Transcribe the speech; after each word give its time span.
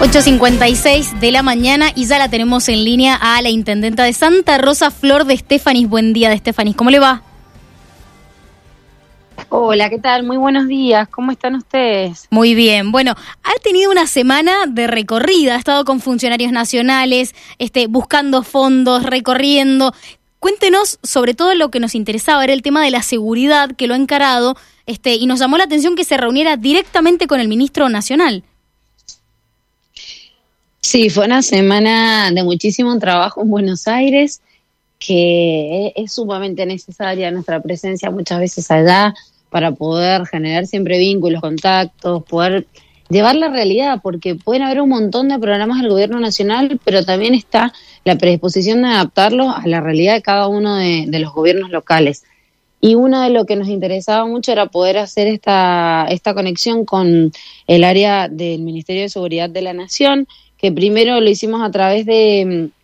8.56 0.00 1.18
de 1.20 1.30
la 1.30 1.42
mañana 1.42 1.92
y 1.94 2.06
ya 2.06 2.18
la 2.18 2.30
tenemos 2.30 2.70
en 2.70 2.86
línea 2.86 3.18
a 3.20 3.42
la 3.42 3.50
intendenta 3.50 4.02
de 4.02 4.14
Santa 4.14 4.56
Rosa, 4.56 4.90
Flor 4.90 5.26
de 5.26 5.34
Estefanis. 5.34 5.90
Buen 5.90 6.14
día 6.14 6.30
de 6.30 6.36
Estefanis, 6.36 6.74
¿cómo 6.74 6.88
le 6.88 6.98
va? 6.98 7.22
Hola, 9.50 9.90
¿qué 9.90 9.98
tal? 9.98 10.22
Muy 10.22 10.38
buenos 10.38 10.68
días. 10.68 11.06
¿Cómo 11.10 11.32
están 11.32 11.54
ustedes? 11.54 12.28
Muy 12.30 12.54
bien. 12.54 12.92
Bueno, 12.92 13.14
ha 13.42 13.52
tenido 13.62 13.90
una 13.90 14.06
semana 14.06 14.64
de 14.66 14.86
recorrida, 14.86 15.56
ha 15.56 15.58
estado 15.58 15.84
con 15.84 16.00
funcionarios 16.00 16.50
nacionales, 16.50 17.34
este, 17.58 17.86
buscando 17.86 18.42
fondos, 18.42 19.02
recorriendo. 19.02 19.92
Cuéntenos 20.38 20.98
sobre 21.02 21.34
todo 21.34 21.54
lo 21.54 21.70
que 21.70 21.78
nos 21.78 21.94
interesaba, 21.94 22.42
era 22.42 22.54
el 22.54 22.62
tema 22.62 22.82
de 22.82 22.90
la 22.90 23.02
seguridad 23.02 23.76
que 23.76 23.86
lo 23.86 23.92
ha 23.92 23.98
encarado, 23.98 24.56
este, 24.86 25.16
y 25.16 25.26
nos 25.26 25.40
llamó 25.40 25.58
la 25.58 25.64
atención 25.64 25.94
que 25.94 26.04
se 26.04 26.16
reuniera 26.16 26.56
directamente 26.56 27.26
con 27.26 27.38
el 27.38 27.48
ministro 27.48 27.90
nacional. 27.90 28.44
Sí, 30.90 31.08
fue 31.08 31.26
una 31.26 31.40
semana 31.40 32.32
de 32.32 32.42
muchísimo 32.42 32.98
trabajo 32.98 33.42
en 33.42 33.50
Buenos 33.50 33.86
Aires, 33.86 34.42
que 34.98 35.92
es 35.94 36.12
sumamente 36.12 36.66
necesaria 36.66 37.30
nuestra 37.30 37.62
presencia 37.62 38.10
muchas 38.10 38.40
veces 38.40 38.68
allá 38.72 39.14
para 39.50 39.70
poder 39.70 40.26
generar 40.26 40.66
siempre 40.66 40.98
vínculos, 40.98 41.42
contactos, 41.42 42.24
poder 42.24 42.66
llevar 43.08 43.36
la 43.36 43.50
realidad, 43.50 44.00
porque 44.02 44.34
pueden 44.34 44.64
haber 44.64 44.80
un 44.80 44.88
montón 44.88 45.28
de 45.28 45.38
programas 45.38 45.80
del 45.80 45.90
gobierno 45.90 46.18
nacional, 46.18 46.80
pero 46.84 47.04
también 47.04 47.34
está 47.34 47.72
la 48.04 48.18
predisposición 48.18 48.82
de 48.82 48.88
adaptarlos 48.88 49.54
a 49.54 49.68
la 49.68 49.80
realidad 49.80 50.14
de 50.14 50.22
cada 50.22 50.48
uno 50.48 50.74
de, 50.74 51.06
los 51.20 51.32
gobiernos 51.32 51.70
locales. 51.70 52.24
Y 52.80 52.96
uno 52.96 53.22
de 53.22 53.30
lo 53.30 53.46
que 53.46 53.54
nos 53.54 53.68
interesaba 53.68 54.26
mucho 54.26 54.50
era 54.50 54.66
poder 54.66 54.98
hacer 54.98 55.28
esta, 55.28 56.08
esta 56.10 56.34
conexión 56.34 56.84
con 56.84 57.30
el 57.68 57.84
área 57.84 58.26
del 58.26 58.62
Ministerio 58.62 59.02
de 59.02 59.08
Seguridad 59.08 59.48
de 59.48 59.62
la 59.62 59.72
Nación, 59.72 60.26
que 60.60 60.72
primero 60.72 61.20
lo 61.20 61.30
hicimos 61.30 61.62
a 61.62 61.70
través 61.70 62.06
de 62.06 62.70
mm, 62.70 62.80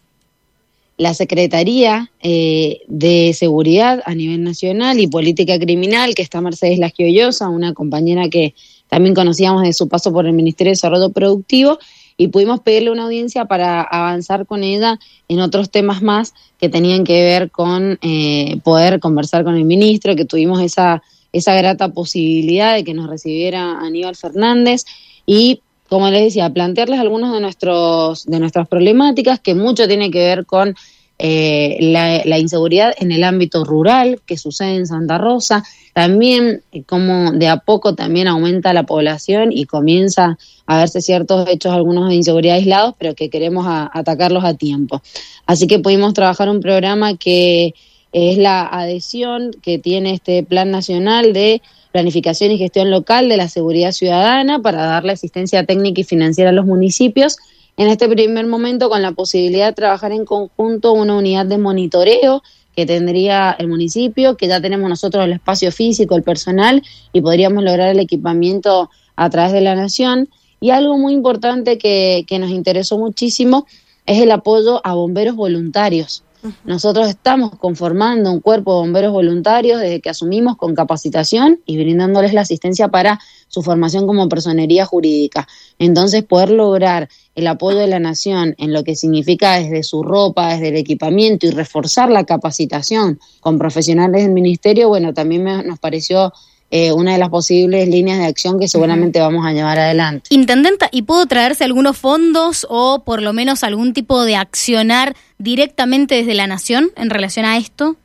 la 0.99 1.13
Secretaría 1.15 2.11
eh, 2.23 2.81
de 2.89 3.35
Seguridad 3.35 4.03
a 4.07 4.15
nivel 4.15 4.43
nacional 4.43 4.99
y 4.99 5.09
Política 5.09 5.59
Criminal, 5.59 6.15
que 6.15 6.23
está 6.23 6.41
Mercedes 6.41 6.79
Lasquioyosa, 6.79 7.49
una 7.49 7.75
compañera 7.75 8.29
que 8.29 8.55
también 8.89 9.15
conocíamos 9.15 9.63
de 9.63 9.73
su 9.73 9.89
paso 9.89 10.13
por 10.13 10.27
el 10.27 10.33
Ministerio 10.33 10.71
de 10.71 10.77
Desarrollo 10.77 11.11
Productivo, 11.11 11.79
y 12.17 12.29
pudimos 12.29 12.61
pedirle 12.61 12.91
una 12.91 13.05
audiencia 13.05 13.45
para 13.45 13.83
avanzar 13.83 14.47
con 14.47 14.63
ella 14.63 14.99
en 15.29 15.41
otros 15.41 15.71
temas 15.71 16.01
más 16.01 16.33
que 16.59 16.71
tenían 16.71 17.05
que 17.05 17.23
ver 17.23 17.51
con 17.51 17.99
eh, 18.01 18.59
poder 18.65 19.01
conversar 19.01 19.45
con 19.45 19.55
el 19.55 19.67
ministro, 19.67 20.17
que 20.17 20.25
tuvimos 20.25 20.63
esa, 20.63 21.03
esa 21.33 21.55
grata 21.55 21.91
posibilidad 21.91 22.75
de 22.75 22.85
que 22.85 22.95
nos 22.95 23.11
recibiera 23.11 23.81
Aníbal 23.81 24.17
Fernández 24.17 24.87
y 25.27 25.61
como 25.89 26.11
les 26.11 26.25
decía, 26.25 26.51
plantearles 26.51 27.01
algunos 27.01 27.33
de 27.33 27.41
nuestros 27.41 28.27
de 28.27 28.41
nuestras 28.41 28.69
problemáticas 28.69 29.41
que 29.41 29.55
mucho 29.55 29.87
tiene 29.87 30.11
que 30.11 30.19
ver 30.19 30.47
con 30.47 30.75
eh, 31.19 31.79
la, 31.81 32.39
inseguridad 32.39 32.93
en 32.99 33.11
el 33.11 33.25
ámbito 33.25 33.65
rural 33.65 34.21
que 34.27 34.37
sucede 34.37 34.77
en 34.77 34.87
Santa 34.87 35.17
Rosa, 35.17 35.65
también 35.95 36.63
eh, 36.73 36.83
como 36.83 37.33
de 37.33 37.49
a 37.49 37.57
poco 37.57 37.95
también 37.95 38.29
aumenta 38.29 38.75
la 38.75 38.83
población 38.83 39.51
y 39.51 39.65
comienza 39.65 40.37
a 40.67 40.77
verse 40.77 41.01
ciertos 41.01 41.49
hechos, 41.49 41.73
algunos 41.73 42.11
de 42.11 42.17
inseguridad 42.17 42.57
aislados, 42.57 42.95
pero 42.99 43.15
que 43.15 43.31
queremos 43.31 43.65
atacarlos 43.67 44.45
a 44.45 44.55
tiempo. 44.55 45.01
Así 45.47 45.67
que 45.67 45.79
pudimos 45.79 46.13
trabajar 46.13 46.51
un 46.51 46.61
programa 46.61 47.17
que 47.17 47.75
es 48.19 48.39
la 48.39 48.67
adhesión 48.67 49.51
que 49.61 49.79
tiene 49.79 50.15
este 50.15 50.43
Plan 50.43 50.71
Nacional 50.71 51.35
de 51.35 51.61
planificación 51.93 52.51
y 52.51 52.57
gestión 52.57 52.91
local 52.91 53.29
de 53.29 53.37
la 53.37 53.47
seguridad 53.47 53.93
ciudadana 53.93 54.59
para 54.61 54.87
darle 54.87 55.13
asistencia 55.13 55.67
técnica 55.67 56.01
y 56.01 56.05
financiera 56.05 56.49
a 56.49 56.55
los 56.55 56.65
municipios. 56.65 57.37
En 57.77 57.89
este 57.89 58.09
primer 58.09 58.47
momento, 58.47 58.89
con 58.89 59.03
la 59.03 59.13
posibilidad 59.13 59.67
de 59.67 59.75
trabajar 59.75 60.13
en 60.13 60.25
conjunto 60.25 60.95
una 60.95 61.15
unidad 61.15 61.45
de 61.45 61.59
monitoreo 61.59 62.43
que 62.75 62.87
tendría 62.87 63.55
el 63.59 63.69
municipio, 63.69 64.39
que 64.39 64.49
ya 64.49 64.63
tenemos 64.63 64.89
nosotros 64.89 65.23
el 65.23 65.35
espacio 65.35 65.71
físico, 65.71 66.17
el 66.17 66.23
personal, 66.23 66.83
y 67.13 67.21
podríamos 67.21 67.65
lograr 67.65 67.91
el 67.91 68.01
equipamiento 68.01 68.89
a 69.15 69.29
través 69.29 69.53
de 69.53 69.61
la 69.61 69.75
nación. 69.75 70.31
Y 70.59 70.71
algo 70.71 70.97
muy 70.97 71.13
importante 71.13 71.77
que, 71.77 72.25
que 72.27 72.39
nos 72.39 72.49
interesó 72.49 72.97
muchísimo 72.97 73.67
es 74.07 74.23
el 74.23 74.31
apoyo 74.31 74.81
a 74.87 74.95
bomberos 74.95 75.37
voluntarios. 75.37 76.23
Nosotros 76.65 77.09
estamos 77.09 77.57
conformando 77.59 78.33
un 78.33 78.41
cuerpo 78.41 78.75
de 78.75 78.81
bomberos 78.81 79.13
voluntarios 79.13 79.81
desde 79.81 80.01
que 80.01 80.11
asumimos 80.11 80.57
con 80.57 80.75
capacitación 80.75 81.61
y 81.67 81.77
brindándoles 81.77 82.33
la 82.33 82.43
asistencia 82.43 82.89
para 82.89 83.21
su 83.49 83.63
formación 83.63 84.07
como 84.07 84.29
personería 84.29 84.85
jurídica. 84.85 85.47
Entonces, 85.79 86.25
poder 86.25 86.51
lograr 86.51 87.09
el 87.35 87.47
apoyo 87.47 87.79
de 87.79 87.87
la 87.87 87.99
nación 87.99 88.55
en 88.59 88.73
lo 88.73 88.83
que 88.85 88.97
significa 88.97 89.59
desde 89.59 89.83
su 89.83 90.03
ropa, 90.03 90.55
desde 90.55 90.69
el 90.69 90.77
equipamiento 90.77 91.47
y 91.47 91.51
reforzar 91.51 92.11
la 92.11 92.25
capacitación 92.25 93.21
con 93.41 93.59
profesionales 93.59 94.23
del 94.23 94.33
ministerio, 94.33 94.89
bueno, 94.89 95.15
también 95.15 95.45
nos 95.67 95.79
pareció 95.79 96.33
eh, 96.71 96.93
una 96.93 97.13
de 97.13 97.19
las 97.19 97.29
posibles 97.29 97.89
líneas 97.89 98.19
de 98.19 98.27
acción 98.27 98.59
que 98.59 98.67
seguramente 98.67 99.21
vamos 99.21 99.47
a 99.47 99.53
llevar 99.53 99.79
adelante. 99.79 100.27
Intendenta, 100.31 100.89
¿y 100.91 101.03
puedo 101.03 101.27
traerse 101.27 101.63
algunos 101.63 101.97
fondos 101.97 102.67
o 102.69 103.05
por 103.05 103.23
lo 103.23 103.33
menos 103.33 103.63
algún 103.63 103.93
tipo 103.93 104.25
de 104.25 104.35
accionar 104.35 105.15
directamente 105.39 106.17
desde 106.17 106.35
la 106.35 106.49
Nación 106.49 106.91
en 106.97 107.11
relación 107.11 107.47
a 107.47 107.57
esto? 107.57 107.97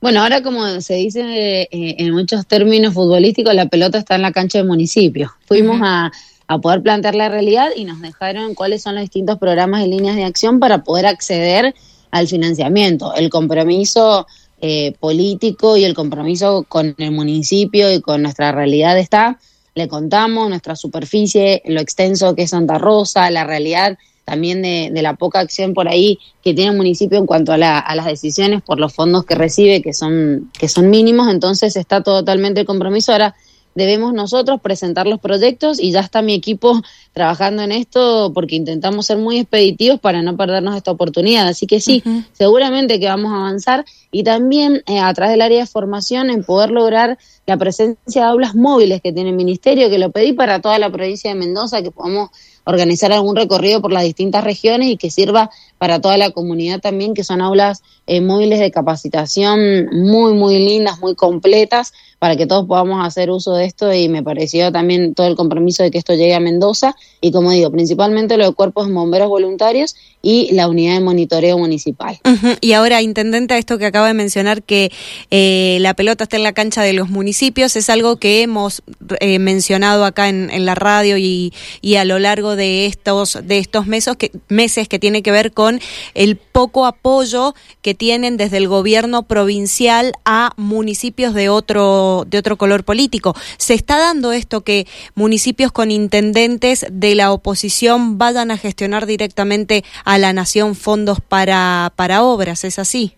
Bueno, 0.00 0.22
ahora 0.22 0.42
como 0.42 0.80
se 0.80 0.94
dice 0.94 1.62
eh, 1.62 1.68
en 1.70 2.12
muchos 2.12 2.46
términos 2.46 2.94
futbolísticos, 2.94 3.54
la 3.54 3.66
pelota 3.66 3.98
está 3.98 4.14
en 4.14 4.22
la 4.22 4.32
cancha 4.32 4.58
del 4.58 4.66
municipio. 4.66 5.32
Fuimos 5.46 5.80
a, 5.82 6.12
a 6.46 6.58
poder 6.58 6.82
plantear 6.82 7.14
la 7.14 7.28
realidad 7.28 7.70
y 7.74 7.84
nos 7.84 8.00
dejaron 8.00 8.54
cuáles 8.54 8.82
son 8.82 8.94
los 8.94 9.02
distintos 9.02 9.38
programas 9.38 9.84
y 9.84 9.88
líneas 9.88 10.16
de 10.16 10.24
acción 10.24 10.60
para 10.60 10.84
poder 10.84 11.06
acceder 11.06 11.74
al 12.12 12.28
financiamiento. 12.28 13.14
El 13.14 13.30
compromiso 13.30 14.26
eh, 14.64 14.94
político 15.00 15.76
y 15.76 15.82
el 15.82 15.92
compromiso 15.92 16.64
con 16.68 16.94
el 16.96 17.10
municipio 17.10 17.92
y 17.92 18.00
con 18.00 18.22
nuestra 18.22 18.52
realidad 18.52 18.96
está. 18.96 19.40
Le 19.74 19.88
contamos 19.88 20.48
nuestra 20.48 20.76
superficie, 20.76 21.62
lo 21.66 21.80
extenso 21.80 22.36
que 22.36 22.42
es 22.42 22.50
Santa 22.50 22.78
Rosa, 22.78 23.28
la 23.32 23.42
realidad 23.42 23.98
también 24.24 24.62
de, 24.62 24.92
la 25.02 25.14
poca 25.14 25.40
acción 25.40 25.74
por 25.74 25.88
ahí 25.88 26.20
que 26.44 26.54
tiene 26.54 26.70
el 26.70 26.76
municipio 26.76 27.18
en 27.18 27.26
cuanto 27.26 27.52
a, 27.52 27.58
las 27.58 28.06
decisiones 28.06 28.62
por 28.62 28.78
los 28.78 28.94
fondos 28.94 29.24
que 29.24 29.34
recibe, 29.34 29.82
que 29.82 29.92
son, 29.92 30.52
que 30.56 30.68
son 30.68 30.90
mínimos, 30.90 31.28
entonces 31.28 31.74
está 31.74 32.04
totalmente 32.04 32.60
el 32.60 32.66
compromiso. 32.66 33.10
Ahora 33.10 33.34
debemos 33.74 34.12
nosotros 34.12 34.60
presentar 34.60 35.06
los 35.06 35.20
proyectos 35.20 35.80
y 35.80 35.92
ya 35.92 36.00
está 36.00 36.22
mi 36.22 36.34
equipo 36.34 36.80
trabajando 37.12 37.62
en 37.62 37.72
esto 37.72 38.32
porque 38.34 38.56
intentamos 38.56 39.06
ser 39.06 39.18
muy 39.18 39.38
expeditivos 39.38 40.00
para 40.00 40.22
no 40.22 40.36
perdernos 40.36 40.76
esta 40.76 40.90
oportunidad. 40.90 41.48
Así 41.48 41.66
que 41.66 41.80
sí, 41.80 42.02
seguramente 42.32 42.98
que 42.98 43.06
vamos 43.06 43.32
a 43.32 43.36
avanzar 43.36 43.84
y 44.10 44.22
también 44.22 44.82
eh, 44.86 44.98
a 44.98 45.12
través 45.14 45.32
del 45.32 45.42
área 45.42 45.60
de 45.60 45.66
formación 45.66 46.30
en 46.30 46.44
poder 46.44 46.70
lograr 46.70 47.18
la 47.46 47.56
presencia 47.56 48.22
de 48.22 48.28
aulas 48.28 48.54
móviles 48.54 49.00
que 49.02 49.12
tiene 49.12 49.30
el 49.30 49.36
Ministerio, 49.36 49.90
que 49.90 49.98
lo 49.98 50.10
pedí 50.10 50.32
para 50.32 50.60
toda 50.60 50.78
la 50.78 50.90
provincia 50.90 51.30
de 51.30 51.38
Mendoza, 51.38 51.82
que 51.82 51.90
podamos 51.90 52.30
organizar 52.64 53.12
algún 53.12 53.36
recorrido 53.36 53.80
por 53.80 53.92
las 53.92 54.04
distintas 54.04 54.44
regiones 54.44 54.88
y 54.88 54.96
que 54.96 55.10
sirva 55.10 55.50
para 55.78 56.00
toda 56.00 56.16
la 56.16 56.30
comunidad 56.30 56.80
también, 56.80 57.14
que 57.14 57.24
son 57.24 57.40
aulas 57.40 57.82
eh, 58.06 58.20
móviles 58.20 58.60
de 58.60 58.70
capacitación 58.70 59.88
muy, 59.92 60.34
muy 60.34 60.58
lindas, 60.58 61.00
muy 61.00 61.14
completas, 61.14 61.92
para 62.18 62.36
que 62.36 62.46
todos 62.46 62.66
podamos 62.66 63.04
hacer 63.04 63.30
uso 63.30 63.54
de 63.54 63.64
esto. 63.64 63.92
Y 63.92 64.08
me 64.08 64.22
pareció 64.22 64.70
también 64.70 65.14
todo 65.14 65.26
el 65.26 65.34
compromiso 65.34 65.82
de 65.82 65.90
que 65.90 65.98
esto 65.98 66.14
llegue 66.14 66.34
a 66.34 66.40
Mendoza. 66.40 66.94
Y 67.20 67.32
como 67.32 67.50
digo, 67.50 67.70
principalmente 67.72 68.36
los 68.36 68.54
cuerpos 68.54 68.86
de 68.86 68.92
bomberos 68.92 69.28
voluntarios 69.28 69.96
y 70.22 70.52
la 70.52 70.68
unidad 70.68 70.94
de 70.94 71.00
monitoreo 71.00 71.58
municipal. 71.58 72.20
Y 72.60 72.74
ahora, 72.74 73.02
Intendente, 73.02 73.58
esto 73.58 73.76
que 73.76 73.86
acaba 73.86 74.06
de 74.06 74.14
mencionar, 74.14 74.62
que 74.62 74.92
eh, 75.32 75.78
la 75.80 75.94
pelota 75.94 76.24
está 76.24 76.36
en 76.36 76.44
la 76.44 76.52
cancha 76.52 76.82
de 76.82 76.92
los 76.92 77.10
municipios, 77.10 77.74
es 77.74 77.90
algo 77.90 78.16
que 78.16 78.42
hemos 78.42 78.82
eh, 79.18 79.40
mencionado 79.40 80.04
acá 80.04 80.28
en, 80.28 80.64
la 80.64 80.76
radio 80.76 81.18
y, 81.18 81.52
y, 81.80 81.96
a 81.96 82.04
lo 82.04 82.20
largo 82.20 82.51
de 82.56 82.86
estos, 82.86 83.38
de 83.42 83.58
estos 83.58 83.86
meses, 83.86 84.16
que, 84.16 84.30
meses 84.48 84.88
que 84.88 84.98
tiene 84.98 85.22
que 85.22 85.30
ver 85.30 85.52
con 85.52 85.80
el 86.14 86.36
poco 86.36 86.86
apoyo 86.86 87.54
que 87.80 87.94
tienen 87.94 88.36
desde 88.36 88.58
el 88.58 88.68
gobierno 88.68 89.24
provincial 89.24 90.12
a 90.24 90.52
municipios 90.56 91.34
de 91.34 91.48
otro, 91.48 92.24
de 92.28 92.38
otro 92.38 92.56
color 92.56 92.84
político. 92.84 93.34
¿Se 93.58 93.74
está 93.74 93.98
dando 93.98 94.32
esto 94.32 94.62
que 94.62 94.86
municipios 95.14 95.72
con 95.72 95.90
intendentes 95.90 96.86
de 96.90 97.14
la 97.14 97.32
oposición 97.32 98.18
vayan 98.18 98.50
a 98.50 98.58
gestionar 98.58 99.06
directamente 99.06 99.84
a 100.04 100.18
la 100.18 100.32
nación 100.32 100.74
fondos 100.74 101.18
para, 101.20 101.92
para 101.96 102.22
obras, 102.22 102.64
¿es 102.64 102.78
así? 102.78 103.14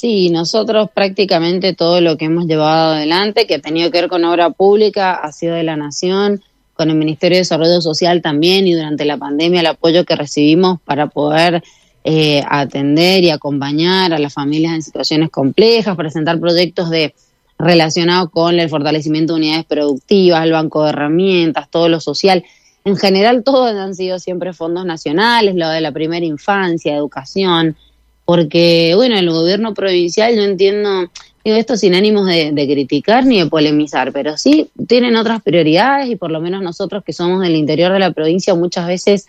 Sí, 0.00 0.30
nosotros 0.30 0.90
prácticamente 0.94 1.74
todo 1.74 2.00
lo 2.00 2.16
que 2.16 2.26
hemos 2.26 2.46
llevado 2.46 2.92
adelante, 2.92 3.48
que 3.48 3.56
ha 3.56 3.58
tenido 3.60 3.90
que 3.90 4.02
ver 4.02 4.08
con 4.08 4.24
obra 4.24 4.50
pública, 4.50 5.14
ha 5.14 5.32
sido 5.32 5.56
de 5.56 5.64
la 5.64 5.76
Nación, 5.76 6.40
con 6.78 6.90
el 6.90 6.96
Ministerio 6.96 7.34
de 7.34 7.40
Desarrollo 7.40 7.80
Social 7.80 8.22
también 8.22 8.68
y 8.68 8.72
durante 8.72 9.04
la 9.04 9.16
pandemia 9.16 9.60
el 9.60 9.66
apoyo 9.66 10.04
que 10.04 10.14
recibimos 10.14 10.80
para 10.82 11.08
poder 11.08 11.64
eh, 12.04 12.40
atender 12.48 13.24
y 13.24 13.30
acompañar 13.30 14.12
a 14.12 14.18
las 14.20 14.32
familias 14.32 14.74
en 14.74 14.82
situaciones 14.82 15.28
complejas, 15.28 15.96
presentar 15.96 16.38
proyectos 16.38 16.88
de 16.88 17.16
relacionado 17.58 18.30
con 18.30 18.60
el 18.60 18.68
fortalecimiento 18.68 19.32
de 19.32 19.40
unidades 19.40 19.66
productivas, 19.66 20.44
el 20.44 20.52
banco 20.52 20.84
de 20.84 20.90
herramientas, 20.90 21.68
todo 21.68 21.88
lo 21.88 21.98
social. 21.98 22.44
En 22.84 22.96
general, 22.96 23.42
todos 23.42 23.74
han 23.74 23.96
sido 23.96 24.20
siempre 24.20 24.52
fondos 24.52 24.86
nacionales, 24.86 25.56
lo 25.56 25.68
de 25.70 25.80
la 25.80 25.90
primera 25.90 26.24
infancia, 26.24 26.94
educación, 26.94 27.76
porque, 28.24 28.92
bueno, 28.94 29.18
el 29.18 29.28
gobierno 29.30 29.74
provincial, 29.74 30.36
yo 30.36 30.42
entiendo, 30.42 31.10
digo 31.48 31.58
esto 31.58 31.76
sin 31.76 31.94
ánimos 31.94 32.26
de, 32.26 32.52
criticar 32.54 33.24
ni 33.24 33.40
de 33.40 33.46
polemizar, 33.46 34.12
pero 34.12 34.36
sí 34.36 34.70
tienen 34.86 35.16
otras 35.16 35.42
prioridades 35.42 36.08
y 36.08 36.16
por 36.16 36.30
lo 36.30 36.40
menos 36.40 36.62
nosotros 36.62 37.02
que 37.04 37.12
somos 37.12 37.42
del 37.42 37.56
interior 37.56 37.92
de 37.92 37.98
la 37.98 38.12
provincia 38.12 38.54
muchas 38.54 38.86
veces 38.86 39.26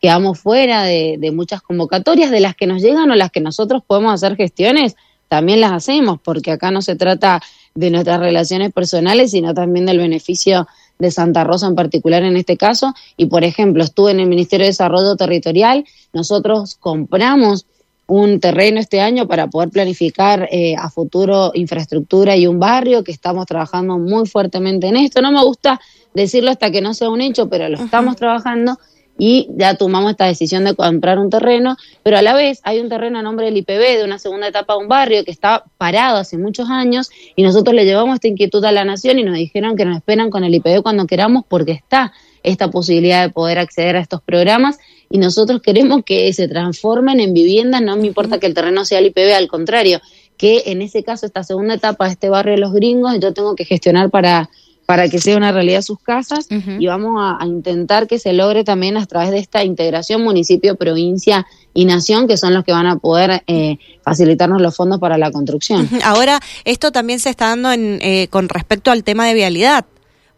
quedamos 0.00 0.38
fuera 0.38 0.84
de, 0.84 1.16
de 1.18 1.30
muchas 1.30 1.62
convocatorias, 1.62 2.30
de 2.30 2.40
las 2.40 2.54
que 2.54 2.66
nos 2.66 2.82
llegan 2.82 3.10
o 3.10 3.14
las 3.14 3.30
que 3.30 3.40
nosotros 3.40 3.82
podemos 3.86 4.12
hacer 4.12 4.36
gestiones, 4.36 4.96
también 5.28 5.60
las 5.60 5.72
hacemos, 5.72 6.20
porque 6.22 6.50
acá 6.50 6.70
no 6.70 6.82
se 6.82 6.94
trata 6.96 7.40
de 7.74 7.90
nuestras 7.90 8.20
relaciones 8.20 8.72
personales, 8.72 9.30
sino 9.30 9.54
también 9.54 9.86
del 9.86 9.98
beneficio 9.98 10.66
de 10.98 11.10
Santa 11.10 11.44
Rosa 11.44 11.66
en 11.66 11.74
particular 11.74 12.22
en 12.22 12.36
este 12.36 12.56
caso. 12.56 12.94
Y 13.16 13.26
por 13.26 13.44
ejemplo, 13.44 13.82
estuve 13.82 14.10
en 14.10 14.20
el 14.20 14.28
Ministerio 14.28 14.64
de 14.64 14.70
Desarrollo 14.70 15.16
Territorial, 15.16 15.84
nosotros 16.12 16.76
compramos 16.76 17.66
un 18.14 18.40
terreno 18.40 18.78
este 18.78 19.00
año 19.00 19.26
para 19.26 19.46
poder 19.46 19.70
planificar 19.70 20.46
eh, 20.52 20.74
a 20.76 20.90
futuro 20.90 21.50
infraestructura 21.54 22.36
y 22.36 22.46
un 22.46 22.58
barrio 22.58 23.04
que 23.04 23.10
estamos 23.10 23.46
trabajando 23.46 23.98
muy 23.98 24.26
fuertemente 24.26 24.86
en 24.88 24.96
esto. 24.96 25.22
No 25.22 25.32
me 25.32 25.42
gusta 25.42 25.80
decirlo 26.12 26.50
hasta 26.50 26.70
que 26.70 26.82
no 26.82 26.92
sea 26.92 27.08
un 27.08 27.22
hecho, 27.22 27.48
pero 27.48 27.70
lo 27.70 27.78
estamos 27.78 28.16
trabajando 28.16 28.78
y 29.16 29.48
ya 29.56 29.76
tomamos 29.76 30.10
esta 30.10 30.26
decisión 30.26 30.62
de 30.64 30.74
comprar 30.74 31.18
un 31.18 31.30
terreno, 31.30 31.78
pero 32.02 32.18
a 32.18 32.22
la 32.22 32.34
vez 32.34 32.60
hay 32.64 32.80
un 32.80 32.90
terreno 32.90 33.18
a 33.18 33.22
nombre 33.22 33.46
del 33.46 33.56
IPB 33.56 33.96
de 33.96 34.04
una 34.04 34.18
segunda 34.18 34.46
etapa 34.46 34.74
de 34.74 34.80
un 34.80 34.88
barrio 34.88 35.24
que 35.24 35.30
está 35.30 35.64
parado 35.78 36.18
hace 36.18 36.36
muchos 36.36 36.68
años 36.68 37.08
y 37.34 37.42
nosotros 37.42 37.74
le 37.74 37.86
llevamos 37.86 38.16
esta 38.16 38.28
inquietud 38.28 38.62
a 38.66 38.72
la 38.72 38.84
nación 38.84 39.20
y 39.20 39.24
nos 39.24 39.36
dijeron 39.36 39.74
que 39.74 39.86
nos 39.86 39.96
esperan 39.96 40.28
con 40.28 40.44
el 40.44 40.54
IPB 40.54 40.82
cuando 40.82 41.06
queramos 41.06 41.44
porque 41.48 41.72
está 41.72 42.12
esta 42.42 42.70
posibilidad 42.70 43.22
de 43.22 43.32
poder 43.32 43.58
acceder 43.58 43.96
a 43.96 44.00
estos 44.00 44.20
programas 44.20 44.78
y 45.12 45.18
nosotros 45.18 45.60
queremos 45.60 46.04
que 46.04 46.32
se 46.32 46.48
transformen 46.48 47.20
en 47.20 47.34
viviendas, 47.34 47.82
no 47.82 47.96
me 47.96 48.06
importa 48.06 48.38
que 48.40 48.46
el 48.46 48.54
terreno 48.54 48.86
sea 48.86 48.98
el 48.98 49.06
IPB, 49.06 49.34
al 49.36 49.46
contrario, 49.46 50.00
que 50.38 50.62
en 50.66 50.80
ese 50.80 51.04
caso 51.04 51.26
esta 51.26 51.44
segunda 51.44 51.74
etapa 51.74 52.06
de 52.06 52.12
este 52.12 52.30
barrio 52.30 52.54
de 52.54 52.60
los 52.60 52.72
gringos 52.72 53.20
yo 53.20 53.34
tengo 53.34 53.54
que 53.54 53.66
gestionar 53.66 54.08
para 54.10 54.48
para 54.86 55.08
que 55.08 55.20
sea 55.20 55.36
una 55.36 55.52
realidad 55.52 55.82
sus 55.82 56.00
casas 56.00 56.48
y 56.50 56.86
vamos 56.86 57.16
a, 57.18 57.46
intentar 57.46 58.06
que 58.06 58.18
se 58.18 58.32
logre 58.32 58.64
también 58.64 58.96
a 58.96 59.06
través 59.06 59.30
de 59.30 59.38
esta 59.38 59.64
integración 59.64 60.22
municipio, 60.22 60.76
provincia 60.76 61.46
y 61.72 61.84
nación, 61.84 62.26
que 62.26 62.36
son 62.36 62.52
los 62.52 62.64
que 62.64 62.72
van 62.72 62.86
a 62.86 62.96
poder 62.96 63.42
eh, 63.46 63.78
facilitarnos 64.02 64.60
los 64.60 64.74
fondos 64.74 64.98
para 64.98 65.16
la 65.18 65.30
construcción. 65.30 65.88
Ahora, 66.04 66.40
esto 66.64 66.90
también 66.90 67.20
se 67.20 67.30
está 67.30 67.46
dando 67.46 67.72
en, 67.72 68.00
eh, 68.02 68.26
con 68.28 68.48
respecto 68.48 68.90
al 68.90 69.04
tema 69.04 69.26
de 69.26 69.34
vialidad 69.34 69.86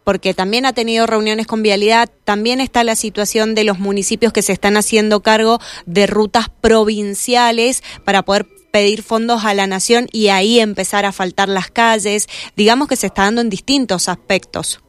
porque 0.05 0.33
también 0.33 0.65
ha 0.65 0.71
tenido 0.71 1.05
reuniones 1.05 1.47
con 1.47 1.61
Vialidad, 1.61 2.09
también 2.23 2.61
está 2.61 2.85
la 2.85 2.95
situación 2.95 3.55
de 3.55 3.65
los 3.65 3.79
municipios 3.79 4.31
que 4.31 4.41
se 4.41 4.53
están 4.53 4.77
haciendo 4.77 5.19
cargo 5.19 5.59
de 5.85 6.07
rutas 6.07 6.45
provinciales 6.61 7.83
para 8.05 8.23
poder 8.23 8.45
pedir 8.71 9.03
fondos 9.03 9.43
a 9.45 9.53
la 9.53 9.67
nación 9.67 10.07
y 10.11 10.27
ahí 10.27 10.59
empezar 10.59 11.05
a 11.05 11.11
faltar 11.11 11.49
las 11.49 11.71
calles. 11.71 12.27
Digamos 12.55 12.87
que 12.87 12.95
se 12.95 13.07
está 13.07 13.23
dando 13.23 13.41
en 13.41 13.49
distintos 13.49 14.07
aspectos. 14.07 14.79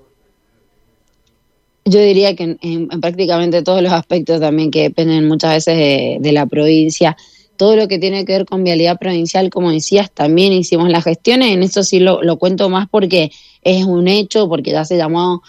Yo 1.85 2.01
diría 2.01 2.35
que 2.35 2.57
en, 2.61 2.89
prácticamente 3.01 3.63
todos 3.63 3.81
los 3.81 3.93
aspectos 3.93 4.41
también 4.41 4.73
que 4.73 4.83
dependen 4.83 5.29
muchas 5.29 5.55
veces 5.55 6.21
de, 6.21 6.33
la 6.33 6.47
provincia. 6.47 7.17
Todo 7.57 7.77
lo 7.77 7.89
que 7.89 7.99
tiene 7.99 8.25
que 8.25 8.33
ver 8.33 8.47
con 8.47 8.65
vialidad 8.65 8.99
provincial, 8.99 9.51
como 9.51 9.71
decías, 9.71 10.11
también 10.11 10.53
hicimos 10.53 10.89
las 10.91 11.05
gestiones. 11.05 11.53
En 11.53 11.63
eso 11.63 11.83
sí 11.83 11.99
lo, 11.99 12.21
cuento 12.39 12.69
más 12.69 12.89
porque 12.89 13.31
es 13.63 13.85
un 13.85 14.09
hecho, 14.09 14.49
porque 14.49 14.71
ya 14.71 14.85
se 14.85 14.97
llamó 14.97 15.43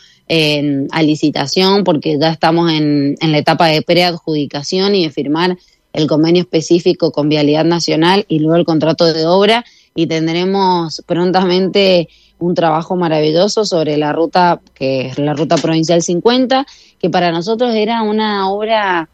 a 0.91 1.03
licitación, 1.03 1.83
porque 1.83 2.17
ya 2.19 2.31
estamos 2.31 2.71
en, 2.71 3.15
en 3.21 3.31
la 3.31 3.37
etapa 3.37 3.67
de 3.67 3.81
preadjudicación 3.81 4.95
y 4.95 5.03
de 5.03 5.09
firmar 5.09 5.57
el 5.93 6.07
convenio 6.07 6.41
específico 6.41 7.11
con 7.11 7.29
Vialidad 7.29 7.65
Nacional 7.65 8.25
y 8.27 8.39
luego 8.39 8.55
el 8.55 8.65
contrato 8.65 9.11
de 9.11 9.25
obra 9.25 9.65
y 9.95 10.05
tendremos 10.05 11.01
prontamente 11.07 12.07
un 12.39 12.53
trabajo 12.53 12.95
maravilloso 12.95 13.65
sobre 13.65 13.97
la 13.97 14.13
ruta 14.13 14.61
que 14.75 15.07
es 15.07 15.17
la 15.17 15.33
ruta 15.33 15.55
provincial 15.55 16.01
50, 16.01 16.65
que 16.99 17.09
para 17.09 17.31
nosotros 17.31 17.73
era 17.73 18.03
una 18.03 18.49
obra 18.51 19.09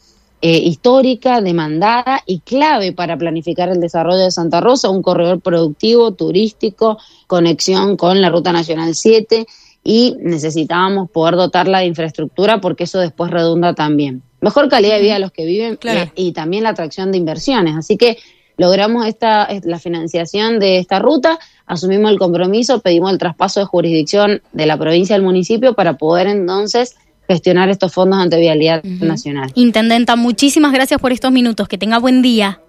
eh, 0.46 0.58
histórica, 0.58 1.40
demandada 1.40 2.22
y 2.26 2.42
clave 2.42 2.92
para 2.92 3.16
planificar 3.16 3.70
el 3.70 3.80
desarrollo 3.80 4.18
de 4.18 4.30
Santa 4.30 4.60
Rosa, 4.60 4.90
un 4.90 5.02
corredor 5.02 5.40
productivo, 5.40 6.12
turístico, 6.12 6.98
conexión 7.28 7.96
con 7.96 8.20
la 8.20 8.30
Ruta 8.30 8.52
Nacional 8.52 8.94
7 8.94 9.46
y 9.86 10.18
necesitábamos 10.20 11.10
poder 11.12 11.38
dotarla 11.38 11.80
de 11.80 11.86
infraestructura 11.86 12.60
porque 12.60 12.84
eso 12.84 13.00
después 13.00 13.32
redunda 13.32 13.74
también 13.74 14.22
mejor 14.42 14.68
calidad 14.68 14.96
de 14.96 15.02
vida 15.02 15.14
de 15.14 15.20
los 15.22 15.32
que 15.32 15.46
viven 15.46 15.80
eh, 15.82 16.12
y, 16.14 16.34
también 16.34 16.64
la 16.64 16.72
atracción 16.72 17.14
de 17.14 17.20
inversiones. 17.20 17.78
Así 17.78 17.96
que 17.96 18.18
logramos 18.58 19.08
esta 19.08 19.48
la 19.64 19.80
financiación 19.80 20.60
de 20.60 20.80
esta 20.80 21.00
ruta, 21.00 21.40
asumimos 21.66 22.12
el 22.12 22.20
compromiso, 22.20 22.82
pedimos 22.82 23.14
el 23.14 23.18
traspaso 23.18 23.62
de 23.62 23.66
jurisdicción 23.66 24.42
de 24.52 24.66
la 24.66 24.78
provincia 24.78 25.16
al 25.16 25.22
municipio 25.22 25.74
para 25.74 25.94
poder 25.94 26.28
entonces 26.28 26.98
gestionar 27.28 27.70
estos 27.70 27.94
fondos 27.94 28.20
ante 28.20 28.40
vialidad 28.40 28.84
nacional. 28.84 29.52
Intendenta, 29.56 30.16
muchísimas 30.16 30.72
gracias 30.72 31.00
por 31.00 31.12
estos 31.12 31.32
minutos. 31.32 31.68
Que 31.68 31.78
tenga 31.78 32.00
buen 32.00 32.22
día. 32.22 32.60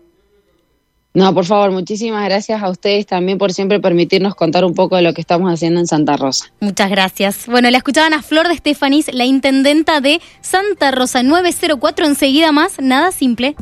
No, 1.16 1.32
por 1.32 1.44
favor, 1.44 1.70
muchísimas 1.70 2.24
gracias 2.24 2.60
a 2.60 2.68
ustedes 2.68 3.06
también 3.06 3.38
por 3.38 3.52
siempre 3.52 3.78
permitirnos 3.78 4.34
contar 4.34 4.64
un 4.64 4.74
poco 4.74 4.96
de 4.96 5.02
lo 5.02 5.14
que 5.14 5.20
estamos 5.20 5.48
haciendo 5.48 5.78
en 5.78 5.86
Santa 5.86 6.16
Rosa. 6.16 6.46
Muchas 6.58 6.90
gracias. 6.90 7.46
Bueno, 7.46 7.70
la 7.70 7.78
escuchaban 7.78 8.14
a 8.14 8.22
Flor 8.22 8.48
de 8.48 8.54
Estefanís, 8.54 9.14
la 9.14 9.24
intendenta 9.24 10.00
de 10.00 10.20
Santa 10.40 10.90
Rosa 10.90 11.22
904, 11.22 12.06
enseguida 12.06 12.50
más, 12.50 12.80
nada 12.80 13.12
simple. 13.12 13.54